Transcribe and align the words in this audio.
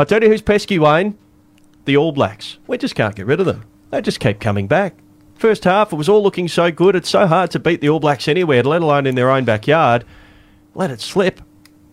I 0.00 0.04
tell 0.04 0.22
you 0.22 0.28
who's 0.28 0.42
pesky, 0.42 0.78
Wayne. 0.78 1.18
The 1.84 1.96
All 1.96 2.12
Blacks. 2.12 2.58
We 2.68 2.78
just 2.78 2.94
can't 2.94 3.16
get 3.16 3.26
rid 3.26 3.40
of 3.40 3.46
them. 3.46 3.64
They 3.90 4.00
just 4.00 4.20
keep 4.20 4.38
coming 4.38 4.68
back. 4.68 4.94
First 5.34 5.64
half, 5.64 5.92
it 5.92 5.96
was 5.96 6.08
all 6.08 6.22
looking 6.22 6.46
so 6.46 6.70
good. 6.70 6.94
It's 6.94 7.08
so 7.08 7.26
hard 7.26 7.50
to 7.50 7.58
beat 7.58 7.80
the 7.80 7.88
All 7.88 7.98
Blacks 7.98 8.28
anywhere, 8.28 8.62
let 8.62 8.80
alone 8.80 9.06
in 9.06 9.16
their 9.16 9.30
own 9.30 9.44
backyard. 9.44 10.04
Let 10.74 10.92
it 10.92 11.00
slip. 11.00 11.40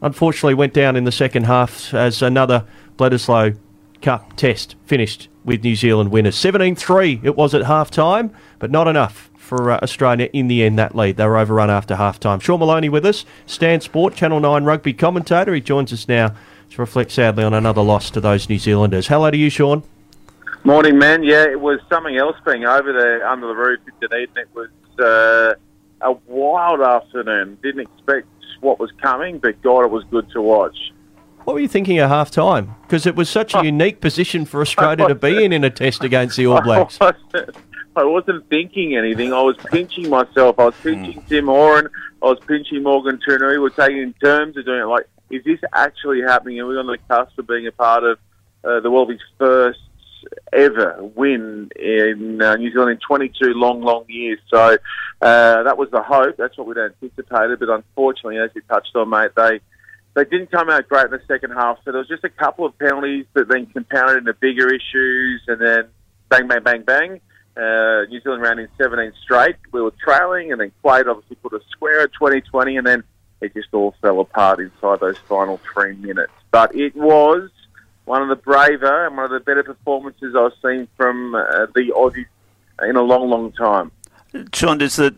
Unfortunately, 0.03 0.53
went 0.53 0.73
down 0.73 0.95
in 0.95 1.05
the 1.05 1.11
second 1.11 1.45
half 1.45 1.95
as 1.95 2.21
another 2.21 2.65
Bledisloe 2.95 3.57
Cup 4.03 4.35
test 4.35 4.75
finished 4.85 5.27
with 5.43 5.63
New 5.63 5.75
Zealand 5.75 6.11
winners. 6.11 6.35
17 6.35 6.75
3 6.75 7.21
it 7.23 7.35
was 7.35 7.55
at 7.55 7.63
half 7.63 7.89
time, 7.89 8.31
but 8.59 8.69
not 8.69 8.87
enough 8.87 9.31
for 9.35 9.71
uh, 9.71 9.79
Australia 9.81 10.29
in 10.31 10.47
the 10.47 10.63
end, 10.63 10.77
that 10.77 10.95
lead. 10.95 11.17
They 11.17 11.25
were 11.25 11.37
overrun 11.37 11.71
after 11.71 11.95
half 11.95 12.19
time. 12.19 12.39
Sean 12.39 12.59
Maloney 12.59 12.89
with 12.89 13.05
us, 13.05 13.25
Stan 13.47 13.81
Sport, 13.81 14.13
Channel 14.13 14.39
9 14.39 14.63
rugby 14.63 14.93
commentator. 14.93 15.55
He 15.55 15.61
joins 15.61 15.91
us 15.91 16.07
now 16.07 16.35
to 16.71 16.81
reflect 16.81 17.11
sadly 17.11 17.43
on 17.43 17.53
another 17.53 17.81
loss 17.81 18.09
to 18.11 18.21
those 18.21 18.49
New 18.49 18.59
Zealanders. 18.59 19.07
Hello 19.07 19.31
to 19.31 19.37
you, 19.37 19.49
Sean. 19.49 19.83
Morning, 20.63 20.97
man. 20.97 21.23
Yeah, 21.23 21.43
it 21.43 21.59
was 21.59 21.79
something 21.89 22.17
else 22.17 22.35
being 22.45 22.65
over 22.65 22.91
there 22.91 23.27
under 23.27 23.47
the 23.47 23.53
roof 23.53 23.79
in 23.87 23.93
Dunedin. 24.01 24.37
It 24.37 24.49
was 24.55 24.69
uh, 24.99 25.53
a 26.01 26.11
wild 26.27 26.81
afternoon. 26.81 27.57
Didn't 27.61 27.81
expect 27.81 28.27
what 28.61 28.79
was 28.79 28.91
coming, 29.01 29.37
but 29.37 29.61
God, 29.61 29.85
it 29.85 29.91
was 29.91 30.03
good 30.05 30.29
to 30.31 30.41
watch. 30.41 30.75
What 31.43 31.53
were 31.53 31.59
you 31.59 31.67
thinking 31.67 31.99
at 31.99 32.09
half 32.09 32.31
time? 32.31 32.75
Because 32.81 33.05
it 33.05 33.15
was 33.15 33.29
such 33.29 33.53
a 33.53 33.63
unique 33.63 34.01
position 34.01 34.45
for 34.45 34.61
Australia 34.61 35.07
to 35.07 35.15
be 35.15 35.45
in 35.45 35.53
in 35.53 35.63
a 35.63 35.69
test 35.69 36.03
against 36.03 36.35
the 36.37 36.47
All 36.47 36.61
Blacks. 36.63 36.97
I 36.99 37.13
wasn't, 37.33 37.55
I 37.95 38.03
wasn't 38.03 38.49
thinking 38.49 38.97
anything. 38.97 39.31
I 39.31 39.41
was 39.41 39.55
pinching 39.57 40.09
myself. 40.09 40.59
I 40.59 40.65
was 40.65 40.75
pinching 40.81 41.21
Tim 41.29 41.45
Horan. 41.45 41.87
I 42.23 42.25
was 42.25 42.39
pinching 42.47 42.81
Morgan 42.81 43.19
Turinui. 43.25 43.51
We 43.51 43.57
were 43.59 43.69
taking 43.69 44.13
turns 44.13 44.57
of 44.57 44.65
doing 44.65 44.81
it. 44.81 44.85
Like, 44.85 45.07
is 45.29 45.43
this 45.43 45.59
actually 45.73 46.21
happening? 46.21 46.59
Are 46.59 46.65
we 46.65 46.77
on 46.77 46.87
the 46.87 46.97
cusp 47.07 47.37
of 47.37 47.47
being 47.47 47.67
a 47.67 47.71
part 47.71 48.03
of 48.03 48.19
uh, 48.63 48.79
the 48.79 48.89
world's 48.91 49.21
first 49.37 49.79
ever 50.53 50.97
win 51.15 51.69
in 51.75 52.41
uh, 52.41 52.55
New 52.55 52.71
Zealand 52.71 52.91
in 52.91 52.99
22 53.05 53.53
long, 53.53 53.81
long 53.81 54.05
years. 54.07 54.39
So 54.49 54.77
uh, 55.21 55.63
that 55.63 55.77
was 55.77 55.89
the 55.91 56.01
hope. 56.01 56.37
That's 56.37 56.57
what 56.57 56.67
we'd 56.67 56.77
anticipated. 56.77 57.59
But 57.59 57.69
unfortunately, 57.69 58.37
as 58.37 58.51
you 58.55 58.61
touched 58.61 58.95
on, 58.95 59.09
mate, 59.09 59.31
they 59.35 59.59
they 60.13 60.23
didn't 60.23 60.49
come 60.49 60.69
out 60.69 60.87
great 60.87 61.05
in 61.05 61.11
the 61.11 61.21
second 61.27 61.51
half. 61.51 61.77
So 61.83 61.91
there 61.91 61.99
was 61.99 62.07
just 62.07 62.23
a 62.23 62.29
couple 62.29 62.65
of 62.65 62.77
penalties 62.79 63.25
that 63.33 63.49
then 63.49 63.65
compounded 63.65 64.19
into 64.19 64.33
bigger 64.33 64.67
issues, 64.67 65.41
and 65.47 65.59
then 65.59 65.89
bang, 66.29 66.47
bang, 66.47 66.63
bang, 66.63 66.83
bang. 66.83 67.21
Uh, 67.57 68.05
New 68.09 68.21
Zealand 68.21 68.41
ran 68.41 68.59
in 68.59 68.67
17 68.77 69.13
straight. 69.23 69.55
We 69.71 69.81
were 69.81 69.93
trailing, 70.03 70.51
and 70.51 70.59
then 70.59 70.71
Quade 70.81 71.07
obviously 71.07 71.35
put 71.37 71.53
a 71.53 71.59
square 71.69 72.01
at 72.01 72.13
2020, 72.13 72.77
and 72.77 72.87
then 72.87 73.03
it 73.41 73.53
just 73.53 73.69
all 73.73 73.95
fell 74.01 74.19
apart 74.19 74.59
inside 74.59 74.99
those 74.99 75.17
final 75.19 75.59
three 75.73 75.95
minutes. 75.95 76.33
But 76.51 76.75
it 76.75 76.95
was 76.95 77.49
one 78.05 78.21
of 78.21 78.29
the 78.29 78.35
braver 78.35 79.07
and 79.07 79.17
one 79.17 79.25
of 79.25 79.31
the 79.31 79.39
better 79.39 79.63
performances 79.63 80.35
I've 80.35 80.53
seen 80.63 80.87
from 80.95 81.35
uh, 81.35 81.67
the 81.73 81.91
Aussies 81.95 82.27
in 82.87 82.95
a 82.95 83.01
long, 83.01 83.29
long 83.29 83.51
time. 83.51 83.91
Sean, 84.53 84.77
does 84.77 84.95
the 84.97 85.11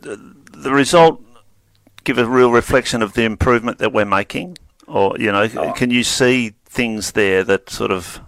the 0.53 0.71
result 0.71 1.21
give 2.03 2.17
a 2.17 2.25
real 2.25 2.51
reflection 2.51 3.01
of 3.01 3.13
the 3.13 3.23
improvement 3.23 3.79
that 3.79 3.91
we're 3.91 4.05
making, 4.05 4.57
or 4.87 5.15
you 5.19 5.31
know, 5.31 5.49
oh. 5.57 5.73
can 5.73 5.91
you 5.91 6.03
see 6.03 6.53
things 6.65 7.13
there 7.13 7.43
that 7.43 7.69
sort 7.69 7.91
of 7.91 8.21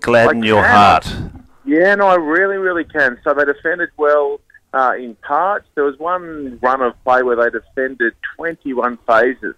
gladden 0.00 0.42
your 0.42 0.64
heart? 0.64 1.12
Yeah, 1.64 1.94
no, 1.94 2.06
I 2.08 2.16
really, 2.16 2.56
really 2.56 2.84
can. 2.84 3.18
So 3.24 3.32
they 3.32 3.44
defended 3.46 3.88
well 3.96 4.40
uh, 4.74 4.92
in 4.96 5.14
parts. 5.16 5.66
There 5.74 5.84
was 5.84 5.98
one 5.98 6.58
run 6.60 6.82
of 6.82 6.92
play 7.04 7.22
where 7.22 7.36
they 7.36 7.50
defended 7.50 8.14
21 8.36 8.98
phases 9.06 9.54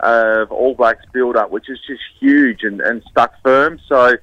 of 0.00 0.50
All 0.50 0.74
Blacks 0.74 1.04
build 1.12 1.36
up, 1.36 1.50
which 1.50 1.70
is 1.70 1.78
just 1.86 2.02
huge 2.20 2.62
and, 2.62 2.80
and 2.80 3.02
stuck 3.10 3.32
firm. 3.42 3.78
So 3.88 4.14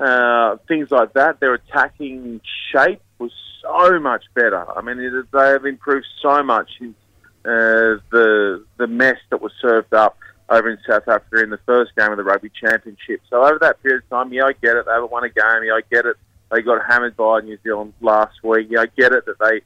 uh, 0.00 0.56
things 0.66 0.90
like 0.90 1.12
that, 1.14 1.40
their 1.40 1.54
attacking 1.54 2.40
shape 2.72 3.02
was 3.18 3.32
so 3.60 4.00
much 4.00 4.24
better. 4.34 4.66
I 4.70 4.80
mean, 4.82 4.98
it, 4.98 5.26
they 5.32 5.48
have 5.48 5.66
improved 5.66 6.06
so 6.20 6.42
much 6.42 6.70
in 6.80 6.94
uh, 7.44 7.98
the 8.10 8.64
the 8.76 8.86
mess 8.86 9.16
that 9.30 9.42
was 9.42 9.52
served 9.60 9.92
up 9.92 10.16
over 10.48 10.70
in 10.70 10.78
South 10.88 11.08
Africa 11.08 11.42
in 11.42 11.50
the 11.50 11.58
first 11.66 11.90
game 11.96 12.10
of 12.10 12.16
the 12.16 12.24
Rugby 12.24 12.50
Championship. 12.50 13.20
So 13.28 13.42
over 13.42 13.58
that 13.60 13.82
period 13.82 14.04
of 14.04 14.10
time, 14.10 14.32
yeah, 14.32 14.44
I 14.44 14.52
get 14.52 14.76
it. 14.76 14.86
They 14.86 14.92
haven't 14.92 15.10
won 15.10 15.24
a 15.24 15.28
game. 15.28 15.64
Yeah, 15.64 15.72
I 15.72 15.80
get 15.90 16.06
it. 16.06 16.16
They 16.50 16.62
got 16.62 16.82
hammered 16.88 17.16
by 17.16 17.40
New 17.40 17.58
Zealand 17.64 17.94
last 18.00 18.44
week. 18.44 18.68
Yeah, 18.70 18.80
I 18.80 18.86
get 18.86 19.12
it 19.12 19.24
that 19.26 19.38
they 19.40 19.62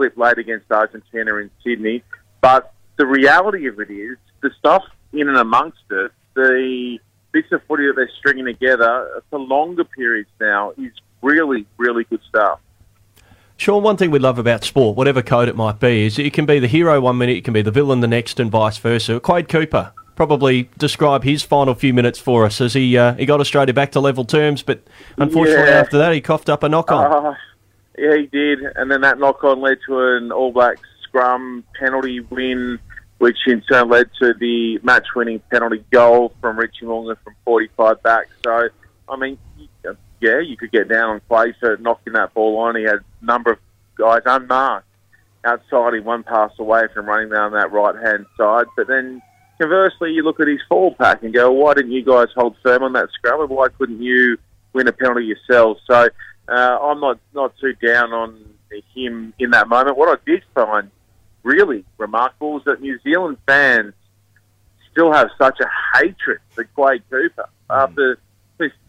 slipped 0.00 0.16
late 0.16 0.38
against 0.38 0.70
Argentina 0.72 1.36
in 1.36 1.50
Sydney. 1.62 2.02
But 2.40 2.72
the 2.96 3.06
reality 3.06 3.66
of 3.66 3.78
it 3.80 3.90
is, 3.90 4.16
the 4.40 4.50
stuff 4.58 4.82
in 5.12 5.28
and 5.28 5.36
amongst 5.36 5.82
it, 5.90 6.10
the 6.34 6.98
bits 7.32 7.52
of 7.52 7.62
footy 7.64 7.86
that 7.86 7.94
they're 7.96 8.10
stringing 8.18 8.46
together 8.46 9.22
for 9.28 9.38
longer 9.38 9.84
periods 9.84 10.30
now 10.40 10.72
is 10.78 10.92
really, 11.20 11.66
really 11.76 12.04
good 12.04 12.20
stuff. 12.28 12.60
Sean, 13.58 13.82
one 13.82 13.98
thing 13.98 14.10
we 14.10 14.18
love 14.18 14.38
about 14.38 14.64
sport, 14.64 14.96
whatever 14.96 15.20
code 15.20 15.46
it 15.46 15.54
might 15.54 15.78
be, 15.78 16.06
is 16.06 16.18
it 16.18 16.32
can 16.32 16.46
be 16.46 16.58
the 16.58 16.66
hero 16.66 16.98
one 16.98 17.18
minute, 17.18 17.36
it 17.36 17.44
can 17.44 17.52
be 17.52 17.60
the 17.60 17.70
villain 17.70 18.00
the 18.00 18.08
next, 18.08 18.40
and 18.40 18.50
vice 18.50 18.78
versa. 18.78 19.20
Quade 19.20 19.50
Cooper, 19.50 19.92
probably 20.16 20.70
describe 20.78 21.24
his 21.24 21.42
final 21.42 21.74
few 21.74 21.92
minutes 21.92 22.18
for 22.18 22.46
us 22.46 22.58
as 22.62 22.72
he 22.72 22.96
uh, 22.96 23.12
he 23.16 23.26
got 23.26 23.38
Australia 23.38 23.74
back 23.74 23.92
to 23.92 24.00
level 24.00 24.24
terms, 24.24 24.62
but 24.62 24.82
unfortunately 25.18 25.66
yeah. 25.66 25.78
after 25.78 25.98
that 25.98 26.14
he 26.14 26.22
coughed 26.22 26.48
up 26.48 26.62
a 26.62 26.70
knock 26.70 26.90
on. 26.90 27.26
Uh, 27.26 27.34
yeah, 28.00 28.16
he 28.16 28.26
did, 28.26 28.60
and 28.76 28.90
then 28.90 29.02
that 29.02 29.18
knock 29.18 29.44
on 29.44 29.60
led 29.60 29.78
to 29.86 30.00
an 30.00 30.32
All 30.32 30.52
Blacks 30.52 30.80
scrum 31.04 31.64
penalty 31.78 32.20
win 32.20 32.78
which 33.20 33.36
in 33.46 33.60
turn 33.60 33.90
led 33.90 34.08
to 34.18 34.32
the 34.40 34.80
match-winning 34.82 35.42
penalty 35.50 35.84
goal 35.90 36.32
from 36.40 36.58
Richie 36.58 36.86
Mo'unga 36.86 37.18
from 37.22 37.36
45 37.44 38.02
back. 38.02 38.28
So, 38.42 38.70
I 39.10 39.16
mean, 39.16 39.36
yeah, 40.22 40.40
you 40.40 40.56
could 40.56 40.72
get 40.72 40.88
down 40.88 41.10
on 41.10 41.20
play 41.28 41.54
for 41.60 41.76
knocking 41.76 42.14
that 42.14 42.32
ball 42.32 42.56
on. 42.60 42.76
He 42.76 42.84
had 42.84 42.94
a 42.94 43.24
number 43.24 43.52
of 43.52 43.58
guys 43.94 44.22
unmarked 44.24 44.86
outside 45.44 45.92
him, 45.92 46.04
one 46.04 46.22
pass 46.22 46.50
away 46.58 46.84
from 46.94 47.04
running 47.04 47.28
down 47.28 47.52
that 47.52 47.70
right-hand 47.70 48.24
side. 48.38 48.64
But 48.74 48.86
then, 48.86 49.20
conversely, 49.60 50.12
you 50.12 50.22
look 50.22 50.40
at 50.40 50.48
his 50.48 50.60
full 50.66 50.94
pack 50.94 51.22
and 51.22 51.34
go, 51.34 51.52
why 51.52 51.74
didn't 51.74 51.92
you 51.92 52.02
guys 52.02 52.28
hold 52.34 52.56
firm 52.62 52.82
on 52.82 52.94
that 52.94 53.10
scrum? 53.12 53.42
And 53.42 53.50
why 53.50 53.68
couldn't 53.68 54.00
you 54.00 54.38
win 54.72 54.88
a 54.88 54.92
penalty 54.92 55.26
yourselves? 55.26 55.82
So, 55.86 56.08
uh, 56.50 56.78
I'm 56.82 57.00
not, 57.00 57.18
not 57.34 57.54
too 57.58 57.74
down 57.74 58.12
on 58.12 58.44
him 58.94 59.32
in 59.38 59.50
that 59.50 59.68
moment. 59.68 59.96
What 59.96 60.08
I 60.08 60.30
did 60.30 60.42
find 60.54 60.90
really 61.42 61.84
remarkable 61.98 62.58
is 62.58 62.64
that 62.64 62.80
New 62.80 62.98
Zealand 63.00 63.38
fans 63.46 63.94
still 64.90 65.12
have 65.12 65.30
such 65.38 65.58
a 65.60 65.68
hatred 65.98 66.38
for 66.50 66.64
Quade 66.64 67.02
Cooper 67.10 67.48
mm. 67.68 67.82
after 67.82 68.18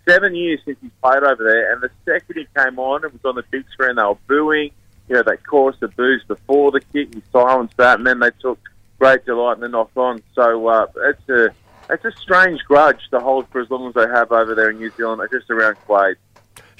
seven 0.07 0.35
years 0.35 0.59
since 0.65 0.77
he's 0.81 0.91
played 1.01 1.23
over 1.23 1.43
there. 1.43 1.73
And 1.73 1.81
the 1.81 1.89
second 2.05 2.35
he 2.37 2.47
came 2.57 2.79
on 2.79 3.03
and 3.03 3.13
was 3.13 3.21
on 3.25 3.35
the 3.35 3.43
big 3.51 3.65
screen, 3.71 3.95
they 3.95 4.03
were 4.03 4.15
booing. 4.27 4.71
You 5.07 5.15
know, 5.15 5.23
they 5.23 5.37
caused 5.37 5.79
the 5.79 5.87
boos 5.89 6.23
before 6.27 6.71
the 6.71 6.79
kick. 6.79 7.13
He 7.13 7.21
silenced 7.31 7.77
that, 7.77 7.97
and 7.97 8.07
then 8.07 8.19
they 8.19 8.31
took 8.39 8.59
great 8.99 9.25
delight 9.25 9.55
in 9.55 9.61
the 9.61 9.67
knock 9.67 9.91
on. 9.95 10.21
So 10.33 10.67
uh, 10.67 10.87
it's 10.97 11.29
a 11.29 11.49
it's 11.89 12.05
a 12.05 12.11
strange 12.21 12.61
grudge 12.63 13.01
to 13.11 13.19
hold 13.19 13.47
for 13.49 13.59
as 13.59 13.69
long 13.69 13.87
as 13.89 13.93
they 13.93 14.07
have 14.07 14.31
over 14.31 14.55
there 14.55 14.69
in 14.69 14.77
New 14.77 14.91
Zealand, 14.91 15.27
just 15.31 15.49
around 15.49 15.75
Quade. 15.85 16.15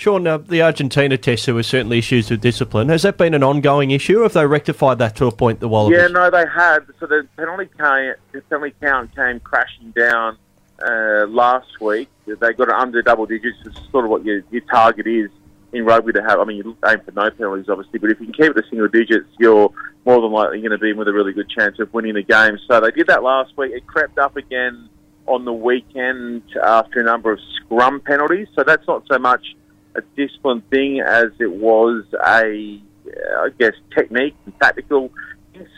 Sean, 0.01 0.25
uh, 0.25 0.39
the 0.39 0.63
Argentina 0.63 1.15
test, 1.15 1.45
there 1.45 1.53
were 1.53 1.61
certainly 1.61 1.99
issues 1.99 2.31
with 2.31 2.41
discipline. 2.41 2.89
Has 2.89 3.03
that 3.03 3.17
been 3.19 3.35
an 3.35 3.43
ongoing 3.43 3.91
issue, 3.91 4.21
have 4.21 4.33
they 4.33 4.47
rectified 4.47 4.97
that 4.97 5.15
to 5.17 5.27
a 5.27 5.31
point, 5.31 5.59
the 5.59 5.67
Wallabies? 5.67 5.99
Yeah, 5.99 6.07
no, 6.07 6.31
they 6.31 6.43
had. 6.51 6.79
So 6.99 7.05
the 7.05 7.27
penalty 7.37 7.69
count, 7.77 8.17
the 8.31 8.41
penalty 8.41 8.73
count 8.81 9.15
came 9.15 9.39
crashing 9.41 9.91
down 9.91 10.39
uh, 10.83 11.27
last 11.27 11.79
week. 11.79 12.09
They 12.25 12.35
got 12.35 12.69
it 12.69 12.73
under 12.73 13.03
double 13.03 13.27
digits. 13.27 13.59
It's 13.63 13.79
sort 13.91 14.05
of 14.05 14.09
what 14.09 14.25
your, 14.25 14.41
your 14.49 14.63
target 14.71 15.05
is 15.05 15.29
in 15.71 15.85
rugby 15.85 16.13
to 16.13 16.23
have. 16.23 16.39
I 16.39 16.45
mean, 16.45 16.57
you 16.57 16.75
aim 16.89 17.01
for 17.05 17.11
no 17.11 17.29
penalties, 17.29 17.69
obviously, 17.69 17.99
but 17.99 18.09
if 18.09 18.19
you 18.19 18.25
can 18.25 18.33
keep 18.33 18.57
it 18.57 18.59
to 18.59 18.67
single 18.71 18.87
digits, 18.87 19.29
you're 19.37 19.71
more 20.05 20.19
than 20.19 20.31
likely 20.31 20.61
going 20.61 20.71
to 20.71 20.79
be 20.79 20.93
with 20.93 21.09
a 21.09 21.13
really 21.13 21.33
good 21.33 21.47
chance 21.47 21.77
of 21.77 21.93
winning 21.93 22.15
the 22.15 22.23
game. 22.23 22.57
So 22.67 22.81
they 22.81 22.89
did 22.89 23.05
that 23.05 23.21
last 23.21 23.55
week. 23.55 23.71
It 23.71 23.85
crept 23.85 24.17
up 24.17 24.35
again 24.35 24.89
on 25.27 25.45
the 25.45 25.53
weekend 25.53 26.41
after 26.63 27.01
a 27.01 27.03
number 27.03 27.31
of 27.31 27.39
scrum 27.57 28.01
penalties. 28.01 28.47
So 28.55 28.63
that's 28.63 28.87
not 28.87 29.03
so 29.07 29.19
much 29.19 29.45
a 29.95 30.01
discipline 30.15 30.61
thing 30.69 30.99
as 31.01 31.31
it 31.39 31.51
was 31.51 32.03
a, 32.13 32.81
I 33.37 33.49
guess, 33.57 33.73
technique 33.95 34.35
and 34.45 34.59
tactical. 34.59 35.11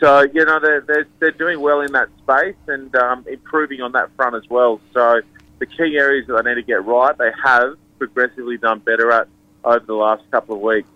So 0.00 0.22
you 0.22 0.44
know 0.44 0.60
they're 0.60 0.80
they're, 0.80 1.06
they're 1.18 1.30
doing 1.32 1.60
well 1.60 1.80
in 1.80 1.92
that 1.92 2.08
space 2.22 2.56
and 2.68 2.94
um, 2.96 3.24
improving 3.28 3.80
on 3.82 3.92
that 3.92 4.14
front 4.16 4.34
as 4.34 4.48
well. 4.48 4.80
So 4.92 5.20
the 5.58 5.66
key 5.66 5.96
areas 5.98 6.26
that 6.28 6.42
they 6.42 6.50
need 6.50 6.60
to 6.60 6.62
get 6.62 6.84
right, 6.84 7.16
they 7.18 7.30
have 7.44 7.76
progressively 7.98 8.56
done 8.56 8.78
better 8.80 9.10
at 9.12 9.28
over 9.64 9.84
the 9.84 9.94
last 9.94 10.22
couple 10.30 10.56
of 10.56 10.62
weeks. 10.62 10.88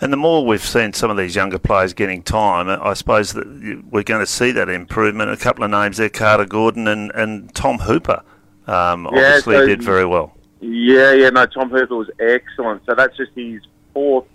And 0.00 0.12
the 0.12 0.16
more 0.16 0.44
we've 0.44 0.60
seen 0.60 0.92
some 0.92 1.10
of 1.10 1.16
these 1.16 1.36
younger 1.36 1.60
players 1.60 1.92
getting 1.92 2.24
time, 2.24 2.68
I 2.68 2.94
suppose 2.94 3.34
that 3.34 3.46
we're 3.88 4.02
going 4.02 4.20
to 4.20 4.26
see 4.26 4.50
that 4.50 4.68
improvement. 4.68 5.30
A 5.30 5.36
couple 5.36 5.62
of 5.62 5.70
names 5.70 5.98
there, 5.98 6.08
Carter 6.08 6.44
Gordon 6.44 6.88
and, 6.88 7.12
and 7.14 7.54
Tom 7.54 7.78
Hooper, 7.78 8.22
um, 8.66 9.08
yeah, 9.12 9.36
obviously 9.36 9.54
so 9.54 9.66
did 9.66 9.80
very 9.80 10.04
well. 10.04 10.36
Yeah, 10.62 11.12
yeah, 11.14 11.30
no, 11.30 11.44
Tom 11.46 11.70
Hooper 11.70 11.96
was 11.96 12.10
excellent. 12.20 12.82
So 12.86 12.94
that's 12.94 13.16
just 13.16 13.32
his 13.34 13.60
fourth 13.92 14.26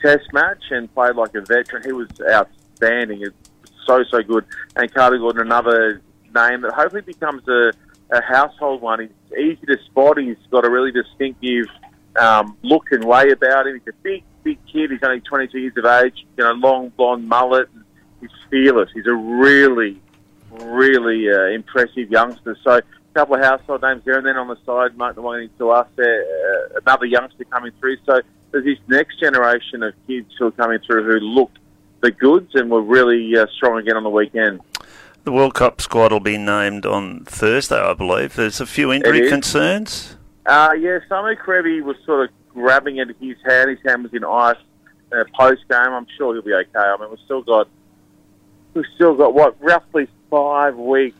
test 0.00 0.32
match 0.32 0.62
and 0.70 0.92
played 0.94 1.14
like 1.14 1.34
a 1.34 1.42
veteran. 1.42 1.82
He 1.84 1.92
was 1.92 2.08
outstanding. 2.26 3.20
It's 3.20 3.36
so, 3.86 4.02
so 4.10 4.22
good. 4.22 4.46
And 4.76 4.92
Carter 4.92 5.18
Gordon, 5.18 5.42
another 5.42 6.00
name 6.34 6.62
that 6.62 6.72
hopefully 6.72 7.02
becomes 7.02 7.46
a, 7.48 7.72
a 8.10 8.22
household 8.22 8.80
one. 8.80 9.00
He's 9.00 9.38
easy 9.38 9.66
to 9.66 9.76
spot. 9.84 10.16
He's 10.16 10.38
got 10.50 10.64
a 10.64 10.70
really 10.70 10.90
distinctive 10.90 11.66
um, 12.18 12.56
look 12.62 12.90
and 12.90 13.04
way 13.04 13.30
about 13.30 13.66
him. 13.66 13.74
He's 13.74 13.92
a 13.92 13.96
big, 14.02 14.24
big 14.42 14.58
kid. 14.66 14.90
He's 14.90 15.02
only 15.02 15.20
22 15.20 15.58
years 15.58 15.76
of 15.76 15.84
age. 15.84 16.26
You 16.38 16.44
know, 16.44 16.52
long 16.52 16.88
blonde 16.96 17.28
mullet. 17.28 17.68
He's 18.22 18.30
fearless. 18.50 18.88
He's 18.94 19.06
a 19.06 19.14
really, 19.14 20.00
really 20.50 21.30
uh, 21.30 21.48
impressive 21.48 22.10
youngster. 22.10 22.56
So 22.64 22.80
couple 23.14 23.36
of 23.36 23.42
household 23.42 23.82
names 23.82 24.02
there, 24.04 24.18
and 24.18 24.26
then 24.26 24.36
on 24.36 24.48
the 24.48 24.58
side, 24.66 24.96
Mark 24.96 25.16
Nwangani 25.16 25.48
to 25.58 25.70
us, 25.70 25.86
there, 25.96 26.22
uh, 26.22 26.80
another 26.84 27.06
youngster 27.06 27.44
coming 27.44 27.72
through. 27.80 27.96
So 28.04 28.20
there's 28.50 28.64
this 28.64 28.78
next 28.88 29.20
generation 29.20 29.82
of 29.82 29.94
kids 30.06 30.30
who 30.38 30.46
are 30.46 30.52
coming 30.52 30.78
through 30.80 31.04
who 31.04 31.20
look 31.20 31.50
the 32.00 32.10
goods 32.10 32.54
and 32.54 32.70
were 32.70 32.82
really 32.82 33.36
uh, 33.36 33.46
strong 33.56 33.78
again 33.78 33.96
on 33.96 34.02
the 34.02 34.10
weekend. 34.10 34.60
The 35.22 35.32
World 35.32 35.54
Cup 35.54 35.80
squad 35.80 36.12
will 36.12 36.20
be 36.20 36.36
named 36.36 36.84
on 36.84 37.24
Thursday, 37.24 37.80
I 37.80 37.94
believe. 37.94 38.34
There's 38.34 38.60
a 38.60 38.66
few 38.66 38.92
injury 38.92 39.28
concerns. 39.28 40.16
Uh, 40.44 40.72
yeah, 40.78 40.98
Samu 41.08 41.34
Kerevi 41.36 41.82
was 41.82 41.96
sort 42.04 42.28
of 42.28 42.34
grabbing 42.52 43.00
at 43.00 43.08
his 43.20 43.36
hand. 43.46 43.70
His 43.70 43.78
hand 43.86 44.02
was 44.02 44.12
in 44.12 44.22
ice 44.24 44.56
uh, 45.12 45.24
post 45.34 45.62
game. 45.70 45.80
I'm 45.80 46.06
sure 46.18 46.34
he'll 46.34 46.42
be 46.42 46.52
okay. 46.52 46.68
I 46.74 46.96
mean, 47.00 47.08
we've 47.08 47.18
still 47.24 47.42
got 47.42 47.68
we've 48.74 48.84
still 48.94 49.14
got 49.14 49.32
what 49.32 49.56
roughly 49.62 50.08
five 50.28 50.76
weeks 50.76 51.16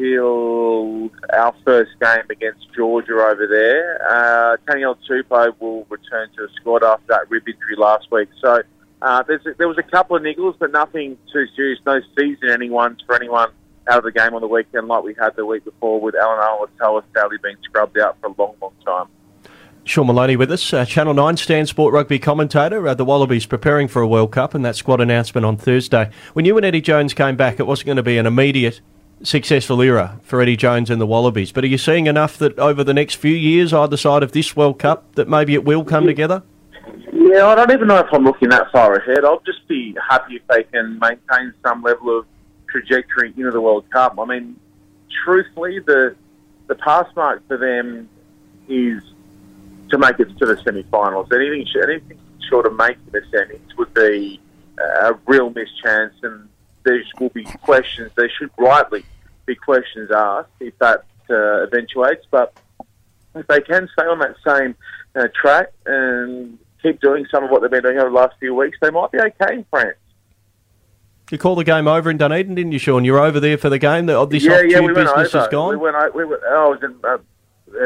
until 0.00 1.10
our 1.32 1.54
first 1.64 1.90
game 2.00 2.24
against 2.30 2.66
Georgia 2.74 3.14
over 3.14 3.46
there. 3.46 4.00
Uh, 4.08 4.56
Taniela 4.66 4.96
Tupou 5.08 5.54
will 5.60 5.86
return 5.88 6.28
to 6.36 6.42
the 6.42 6.48
squad 6.56 6.82
after 6.82 7.06
that 7.08 7.30
rib 7.30 7.46
injury 7.46 7.76
last 7.76 8.10
week. 8.10 8.28
So 8.40 8.62
uh, 9.02 9.22
there 9.58 9.68
was 9.68 9.78
a 9.78 9.82
couple 9.82 10.16
of 10.16 10.22
niggles, 10.22 10.56
but 10.58 10.72
nothing 10.72 11.16
too 11.32 11.46
serious. 11.54 11.78
No 11.86 12.00
season 12.18 12.70
ones 12.70 13.00
for 13.06 13.14
anyone 13.14 13.50
out 13.88 13.98
of 13.98 14.04
the 14.04 14.12
game 14.12 14.34
on 14.34 14.40
the 14.40 14.48
weekend 14.48 14.88
like 14.88 15.02
we 15.02 15.14
had 15.14 15.34
the 15.36 15.44
week 15.44 15.64
before 15.64 16.00
with 16.00 16.14
Allan 16.14 16.38
Alaalatoa 16.38 17.02
sadly 17.14 17.38
being 17.42 17.56
scrubbed 17.64 17.98
out 17.98 18.16
for 18.20 18.28
a 18.28 18.34
long, 18.38 18.54
long 18.60 18.72
time. 18.84 19.08
Sean 19.82 20.06
Maloney 20.06 20.36
with 20.36 20.52
us, 20.52 20.72
uh, 20.72 20.84
Channel 20.84 21.14
9 21.14 21.38
Stan 21.38 21.66
Sport 21.66 21.94
rugby 21.94 22.18
commentator. 22.18 22.86
Uh, 22.86 22.94
the 22.94 23.04
Wallabies 23.04 23.46
preparing 23.46 23.88
for 23.88 24.02
a 24.02 24.06
World 24.06 24.30
Cup 24.30 24.54
and 24.54 24.64
that 24.64 24.76
squad 24.76 25.00
announcement 25.00 25.44
on 25.44 25.56
Thursday. 25.56 26.10
When 26.34 26.44
you 26.44 26.56
and 26.58 26.66
Eddie 26.66 26.82
Jones 26.82 27.14
came 27.14 27.34
back, 27.34 27.58
it 27.58 27.66
wasn't 27.66 27.86
going 27.86 27.96
to 27.96 28.02
be 28.02 28.18
an 28.18 28.26
immediate 28.26 28.82
successful 29.22 29.80
era 29.82 30.18
for 30.22 30.40
Eddie 30.40 30.56
Jones 30.56 30.90
and 30.90 31.00
the 31.00 31.06
Wallabies. 31.06 31.52
But 31.52 31.64
are 31.64 31.68
you 31.68 31.78
seeing 31.78 32.06
enough 32.06 32.38
that 32.38 32.58
over 32.58 32.82
the 32.84 32.94
next 32.94 33.16
few 33.16 33.34
years, 33.34 33.72
either 33.72 33.96
side 33.96 34.22
of 34.22 34.32
this 34.32 34.56
World 34.56 34.78
Cup, 34.78 35.14
that 35.14 35.28
maybe 35.28 35.54
it 35.54 35.64
will 35.64 35.84
come 35.84 36.06
together? 36.06 36.42
Yeah, 37.12 37.46
I 37.46 37.54
don't 37.54 37.70
even 37.70 37.88
know 37.88 37.98
if 37.98 38.06
I'm 38.12 38.24
looking 38.24 38.48
that 38.48 38.70
far 38.72 38.94
ahead. 38.94 39.24
I'll 39.24 39.40
just 39.40 39.66
be 39.68 39.96
happy 40.08 40.36
if 40.36 40.42
they 40.48 40.64
can 40.64 40.98
maintain 40.98 41.52
some 41.62 41.82
level 41.82 42.18
of 42.18 42.26
trajectory 42.68 43.32
into 43.36 43.50
the 43.50 43.60
World 43.60 43.88
Cup. 43.90 44.18
I 44.18 44.24
mean, 44.24 44.56
truthfully, 45.24 45.80
the 45.80 46.16
the 46.66 46.74
pass 46.76 47.06
mark 47.16 47.46
for 47.48 47.56
them 47.56 48.08
is 48.68 49.02
to 49.90 49.98
make 49.98 50.20
it 50.20 50.28
to 50.38 50.46
the 50.46 50.56
semi-finals. 50.62 51.28
Anything, 51.32 51.66
anything 51.82 52.18
short 52.48 52.64
of 52.64 52.76
making 52.76 53.02
the 53.10 53.20
semis 53.32 53.76
would 53.76 53.92
be 53.92 54.40
a 54.78 55.14
real 55.26 55.50
missed 55.50 55.82
chance, 55.82 56.14
and 56.22 56.48
there 56.84 57.02
will 57.18 57.30
be 57.30 57.44
questions. 57.44 58.10
There 58.16 58.30
should 58.30 58.50
rightly 58.56 59.04
be 59.46 59.54
questions 59.54 60.10
asked 60.10 60.50
if 60.60 60.78
that 60.78 61.04
uh, 61.28 61.62
eventuates. 61.64 62.26
But 62.30 62.54
if 63.34 63.46
they 63.46 63.60
can 63.60 63.88
stay 63.92 64.04
on 64.04 64.18
that 64.20 64.36
same 64.46 64.74
uh, 65.14 65.28
track 65.34 65.72
and 65.86 66.58
keep 66.82 67.00
doing 67.00 67.26
some 67.30 67.44
of 67.44 67.50
what 67.50 67.62
they've 67.62 67.70
been 67.70 67.82
doing 67.82 67.98
over 67.98 68.10
the 68.10 68.16
last 68.16 68.34
few 68.38 68.54
weeks, 68.54 68.78
they 68.80 68.90
might 68.90 69.10
be 69.10 69.18
okay 69.18 69.54
in 69.54 69.66
France. 69.70 69.96
You 71.30 71.38
called 71.38 71.58
the 71.58 71.64
game 71.64 71.86
over 71.86 72.10
in 72.10 72.16
Dunedin, 72.16 72.56
didn't 72.56 72.72
you, 72.72 72.80
Sean? 72.80 73.04
You 73.04 73.12
were 73.12 73.20
over 73.20 73.38
there 73.38 73.56
for 73.56 73.70
the 73.70 73.78
game. 73.78 74.06
The, 74.06 74.26
this 74.26 74.44
yeah, 74.44 74.62
yeah, 74.62 74.80
we 74.80 74.86
went 74.86 74.96
business 74.96 75.34
over. 75.34 75.44
is 75.44 75.50
gone. 75.50 75.70
We 75.70 75.76
went. 75.76 76.14
We 76.14 76.24
went 76.24 76.42
oh, 76.44 76.70
was 76.70 76.82
in, 76.82 76.96
uh, 77.04 77.18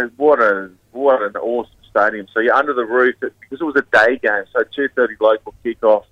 uh, 0.03 0.09
what 0.17 0.41
a 0.41 0.71
what 0.93 1.21
an 1.21 1.37
awesome 1.37 1.75
stadium. 1.91 2.27
So 2.33 2.41
you're 2.41 2.55
under 2.55 2.73
the 2.73 2.87
roof 2.87 3.17
because 3.21 3.61
it 3.61 3.63
was 3.63 3.77
a 3.77 3.83
day 3.93 4.19
game. 4.19 4.45
So 4.55 4.65
two 4.75 4.89
thirty 4.97 5.17
local 5.21 5.55
kickoff. 5.63 6.05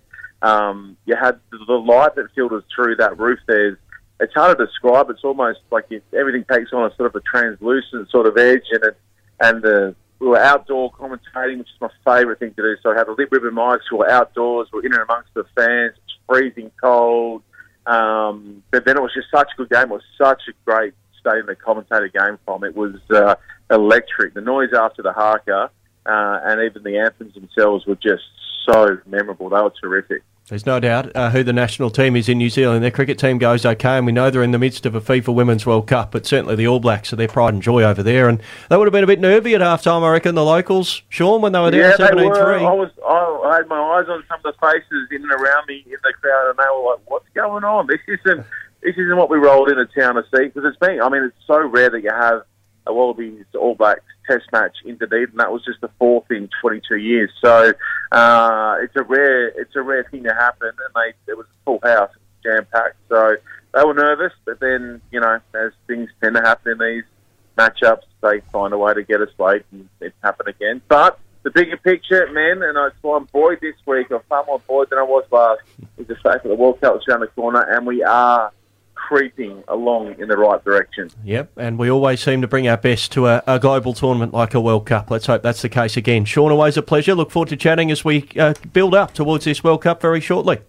Um, 0.43 0.97
you 1.07 1.17
had 1.17 1.39
the 1.51 1.75
light 1.75 2.17
that 2.17 2.29
filters 2.35 2.65
through 2.75 2.97
that 2.97 3.19
roof. 3.19 3.39
There's 3.47 3.79
it's 4.21 4.35
hard 4.35 4.59
to 4.59 4.67
describe. 4.67 5.11
It's 5.11 5.25
almost 5.25 5.61
like 5.71 5.91
everything 6.13 6.45
takes 6.51 6.73
on 6.73 6.91
a 6.91 6.95
sort 6.97 7.15
of 7.15 7.17
a 7.17 7.21
translucent 7.21 8.11
sort 8.11 8.27
of 8.27 8.37
edge, 8.37 8.65
and 8.71 8.85
it, 8.85 8.97
and 9.41 9.63
the 9.63 9.95
we 10.19 10.29
were 10.29 10.39
outdoor 10.39 10.93
commentating, 10.93 11.59
which 11.59 11.69
is 11.69 11.81
my 11.81 11.91
favourite 12.05 12.39
thing 12.39 12.55
to 12.55 12.63
do. 12.63 12.77
So 12.83 12.93
I 12.93 12.97
had 12.97 13.09
a 13.09 13.13
lip 13.13 13.31
ribbon 13.33 13.55
mics. 13.55 13.91
We 13.91 13.99
were 13.99 14.11
outdoors. 14.11 14.69
We 14.73 14.79
were 14.79 14.87
in 14.87 14.93
and 14.93 15.03
amongst 15.03 15.35
the 15.35 15.45
fans. 15.57 15.97
It 15.97 16.03
was 16.07 16.19
freezing 16.29 16.71
cold. 16.81 17.43
Um, 17.87 18.63
but 18.71 18.85
then 18.85 18.97
it 18.97 19.03
was 19.03 19.13
just 19.13 19.29
such 19.35 19.49
a 19.53 19.57
good 19.57 19.71
game. 19.71 19.91
It 19.91 19.91
was 19.91 20.03
such 20.17 20.43
a 20.49 20.53
great 20.65 20.95
stadium 21.19 21.49
to 21.49 21.57
commentate 21.57 22.05
a 22.05 22.09
game 22.09 22.39
from. 22.45 22.63
It 22.63 22.77
was 22.77 22.95
uh, 23.11 23.35
electric. 23.69 24.35
The 24.35 24.41
noise 24.41 24.73
after 24.73 25.03
the 25.03 25.13
haka 25.13 25.71
uh, 26.07 26.41
and 26.45 26.61
even 26.63 26.85
the 26.85 26.99
anthems 26.99 27.35
themselves 27.35 27.85
were 27.87 27.97
just 27.97 28.23
so 28.69 28.99
memorable. 29.07 29.49
They 29.49 29.61
were 29.61 29.73
terrific. 29.83 30.23
There's 30.53 30.67
no 30.67 30.81
doubt 30.81 31.17
uh, 31.17 31.31
who 31.31 31.43
the 31.43 31.55
national 31.55 31.89
team 31.89 32.15
is 32.15 32.29
in 32.29 32.37
New 32.37 32.51
Zealand. 32.51 32.85
Their 32.85 32.91
cricket 32.91 33.19
team 33.19 33.39
goes 33.39 33.65
okay, 33.65 33.97
and 33.97 34.05
we 34.05 34.13
know 34.13 34.29
they're 34.29 34.43
in 34.43 34.51
the 34.51 34.59
midst 34.59 34.85
of 34.85 34.95
a 34.95 35.01
FIFA 35.01 35.35
Women's 35.35 35.65
World 35.65 35.87
Cup, 35.87 36.11
but 36.11 36.27
certainly 36.27 36.57
the 36.57 36.67
All 36.67 36.79
Blacks 36.79 37.11
are 37.11 37.17
their 37.17 37.27
pride 37.27 37.55
and 37.55 37.63
joy 37.63 37.83
over 37.83 38.03
there. 38.03 38.29
And 38.29 38.39
they 38.69 38.77
would 38.77 38.87
have 38.87 38.93
been 38.93 39.03
a 39.03 39.07
bit 39.07 39.19
nervy 39.19 39.55
at 39.55 39.63
half 39.63 39.83
time, 39.83 40.05
I 40.05 40.11
reckon, 40.11 40.35
the 40.35 40.45
locals, 40.45 41.01
Sean, 41.09 41.41
when 41.41 41.53
they 41.53 41.59
were 41.59 41.71
down 41.71 41.81
yeah, 41.81 41.97
17 41.97 42.35
3. 42.35 42.43
I, 42.43 42.71
was, 42.71 42.91
I, 43.03 43.49
I 43.49 43.57
had 43.57 43.67
my 43.67 43.81
eyes 43.81 44.05
on 44.11 44.23
some 44.29 44.41
of 44.45 44.55
the 44.55 44.61
faces 44.61 45.09
in 45.11 45.23
and 45.23 45.33
around 45.33 45.69
me 45.69 45.85
in 45.87 45.97
the 46.03 46.13
crowd, 46.21 46.51
and 46.51 46.59
they 46.59 46.65
were 46.77 46.91
like, 46.91 47.01
what's 47.07 47.29
going 47.35 47.65
on? 47.65 47.87
This 47.87 48.01
isn't, 48.07 48.45
this 48.83 48.95
isn't 48.99 49.17
what 49.17 49.31
we 49.31 49.39
rolled 49.39 49.71
into 49.71 49.87
town 49.87 50.17
to 50.17 50.23
see. 50.37 50.49
Because 50.49 50.65
it's 50.67 50.77
been, 50.77 51.01
I 51.01 51.09
mean, 51.09 51.23
it's 51.23 51.47
so 51.47 51.67
rare 51.67 51.89
that 51.89 52.03
you 52.03 52.11
have 52.11 52.43
a 52.87 52.93
Wallabies 52.93 53.45
All 53.59 53.75
Blacks 53.75 54.03
Test 54.27 54.45
match 54.53 54.77
in 54.85 54.97
Dunedin. 54.97 55.37
That 55.37 55.53
was 55.53 55.65
just 55.65 55.81
the 55.81 55.91
fourth 55.99 56.31
in 56.31 56.49
22 56.61 56.97
years. 56.97 57.31
So 57.43 57.73
uh, 58.13 58.77
it's 58.81 58.97
a 58.97 59.03
rare 59.03 59.49
it's 59.49 59.75
a 59.77 59.83
rare 59.83 60.05
thing 60.11 60.25
to 60.25 60.35
happen, 60.35 60.69
and 60.69 60.95
they 60.95 61.33
it 61.33 61.37
was 61.37 61.47
a 61.47 61.65
full 61.65 61.81
house, 61.83 62.11
jam 62.43 62.67
packed. 62.73 62.97
So 63.09 63.37
they 63.75 63.85
were 63.85 63.95
nervous, 63.95 64.33
but 64.45 64.61
then 64.61 65.01
you 65.11 65.21
know 65.21 65.39
as 65.55 65.73
things 65.87 66.11
tend 66.23 66.37
to 66.37 66.43
happen 66.43 66.73
in 66.73 66.79
these 66.79 67.05
matchups, 67.59 68.05
they 68.23 68.41
find 68.53 68.73
a 68.73 68.79
way 68.79 68.95
to 68.95 69.03
get 69.03 69.21
us 69.21 69.31
late, 69.39 69.65
and 69.73 69.89
it 70.01 70.15
happened 70.23 70.49
again. 70.49 70.83
But 70.89 71.19
the 71.43 71.51
bigger 71.51 71.77
picture, 71.77 72.31
man, 72.33 72.63
and 72.63 72.77
that's 72.77 72.95
why 73.03 73.17
I'm 73.17 73.25
buoyed 73.27 73.61
this 73.61 73.75
week. 73.87 74.11
I'm 74.11 74.21
far 74.29 74.45
more 74.47 74.61
buoyed 74.61 74.91
than 74.91 74.99
I 74.99 75.03
was 75.03 75.25
last. 75.31 75.63
Is 75.99 76.07
the 76.07 76.17
fact 76.17 76.45
that 76.45 76.49
the 76.49 76.55
World 76.55 76.81
Cup 76.81 76.97
is 76.97 77.03
around 77.09 77.21
the 77.21 77.27
corner, 77.29 77.61
and 77.61 77.87
we 77.87 78.03
are 78.03 78.53
creeping 79.13 79.63
along 79.69 80.19
in 80.19 80.27
the 80.27 80.37
right 80.39 80.65
direction. 80.65 81.11
Yep, 81.23 81.53
and 81.59 81.79
we 81.79 81.91
always 81.91 82.23
seem 82.23 82.41
to 82.41 82.49
bring 82.49 82.67
our 82.67 82.79
best 82.79 83.13
to 83.13 83.27
a, 83.27 83.43
a, 83.47 83.59
global 83.59 83.93
tournament 83.93 84.33
like 84.33 84.55
a 84.55 84.61
World 84.61 84.87
Cup. 84.87 85.11
Let's 85.11 85.27
hope 85.27 85.43
that's 85.43 85.61
the 85.61 85.69
case 85.69 85.99
again. 85.99 86.25
Sean, 86.25 86.51
always 86.51 86.79
a 86.79 86.83
pleasure. 86.83 87.15
Look 87.15 87.31
forward 87.31 87.51
to 87.51 87.57
chatting 87.59 87.91
as 87.91 88.07
we 88.07 88.27
uh, 88.39 88.55
build 88.73 88.95
up 88.95 89.13
towards 89.13 89.45
this 89.45 89.63
World 89.63 89.83
Cup 89.83 90.01
very 90.01 90.23
shortly. 90.23 90.61